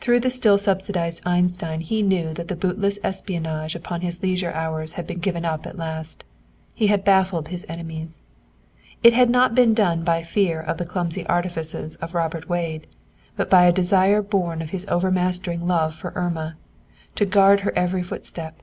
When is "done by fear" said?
9.74-10.60